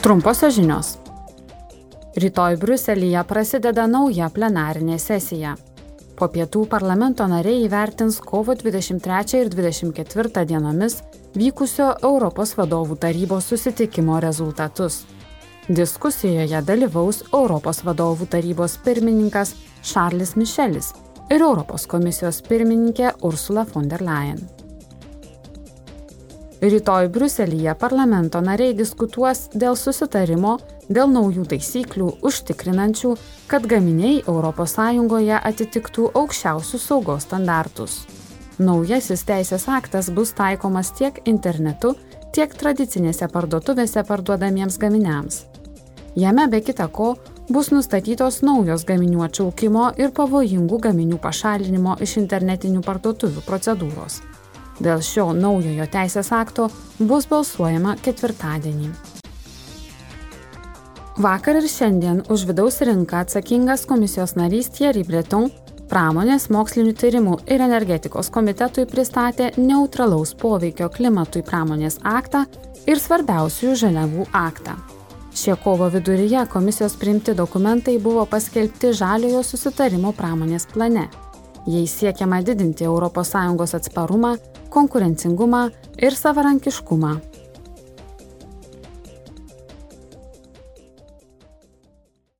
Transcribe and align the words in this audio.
Trumposios 0.00 0.54
žinios. 0.56 0.94
Rytoj 2.16 2.54
Bruselėje 2.56 3.20
prasideda 3.28 3.82
nauja 3.84 4.30
plenarinė 4.32 4.94
sesija. 4.96 5.50
Po 6.16 6.28
pietų 6.32 6.62
parlamento 6.72 7.26
nariai 7.28 7.66
įvertins 7.66 8.16
kovo 8.24 8.54
23 8.56 9.42
ir 9.42 9.50
24 9.52 10.46
dienomis 10.48 10.96
vykusio 11.36 11.90
Europos 12.00 12.54
vadovų 12.56 12.96
tarybos 13.02 13.50
susitikimo 13.52 14.16
rezultatus. 14.24 15.02
Diskusijoje 15.68 16.62
dalyvaus 16.64 17.20
Europos 17.28 17.82
vadovų 17.84 18.30
tarybos 18.32 18.78
pirmininkas 18.80 19.52
Šarlis 19.84 20.32
Mišelis 20.40 20.94
ir 21.28 21.44
Europos 21.44 21.84
komisijos 21.84 22.40
pirmininkė 22.48 23.12
Ursula 23.20 23.68
von 23.74 23.92
der 23.92 24.00
Leyen. 24.00 24.59
Rytoj 26.60 27.06
Bruselėje 27.08 27.72
parlamento 27.80 28.40
nariai 28.44 28.74
diskutuos 28.76 29.46
dėl 29.56 29.78
susitarimo 29.80 30.58
dėl 30.92 31.08
naujų 31.08 31.46
taisyklių 31.48 32.08
užtikrinančių, 32.20 33.12
kad 33.48 33.64
gaminiai 33.64 34.18
ES 34.28 34.74
atitiktų 35.40 36.10
aukščiausius 36.12 36.84
saugos 36.84 37.24
standartus. 37.24 38.02
Naujasis 38.58 39.24
teisės 39.24 39.64
aktas 39.72 40.10
bus 40.10 40.34
taikomas 40.36 40.92
tiek 40.92 41.22
internetu, 41.24 41.94
tiek 42.36 42.52
tradicinėse 42.52 43.28
parduotuvėse 43.32 44.04
parduodamiems 44.04 44.76
gaminiams. 44.76 45.46
Jame 46.14 46.46
be 46.50 46.60
kita 46.60 46.88
ko 46.92 47.14
bus 47.48 47.70
nustatytos 47.72 48.42
naujos 48.42 48.84
gaminių 48.84 49.24
atšaukimo 49.30 49.94
ir 49.96 50.12
pavojingų 50.12 50.82
gaminių 50.90 51.22
pašalinimo 51.24 51.96
iš 52.04 52.18
internetinių 52.20 52.84
parduotuvių 52.84 53.46
procedūros. 53.48 54.20
Dėl 54.80 55.02
šio 55.04 55.30
naujojo 55.36 55.86
teisės 55.92 56.32
akto 56.32 56.70
bus 56.98 57.28
balsuojama 57.28 57.98
ketvirtadienį. 58.00 58.90
Vakar 61.20 61.58
ir 61.60 61.66
šiandien 61.68 62.22
už 62.32 62.46
vidaus 62.48 62.80
rinką 62.80 63.18
atsakingas 63.26 63.84
komisijos 63.88 64.38
narys 64.40 64.70
Thierry 64.72 65.02
Breton 65.04 65.50
pramonės 65.90 66.46
mokslinių 66.54 66.94
tyrimų 66.96 67.34
ir 67.50 67.60
energetikos 67.60 68.30
komitetui 68.32 68.86
pristatė 68.88 69.50
neutralaus 69.58 70.32
poveikio 70.38 70.88
klimatui 70.94 71.42
pramonės 71.44 71.98
aktą 72.06 72.46
ir 72.88 73.02
svarbiausiųjų 73.02 73.74
žaliavų 73.82 74.28
aktą. 74.32 74.78
Šie 75.36 75.58
kovo 75.60 75.90
viduryje 75.92 76.46
komisijos 76.50 76.96
priimti 76.98 77.34
dokumentai 77.36 77.98
buvo 78.02 78.24
paskelbti 78.26 78.94
žaliojo 78.96 79.42
susitarimo 79.46 80.14
pramonės 80.16 80.66
plane. 80.72 81.04
Jais 81.66 81.92
siekiama 82.00 82.40
didinti 82.42 82.88
ES 82.88 83.74
atsparumą 83.78 84.36
konkurencingumą 84.70 85.68
ir 85.98 86.16
savarankiškumą 86.16 87.16